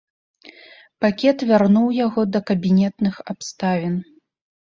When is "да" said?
2.35-2.39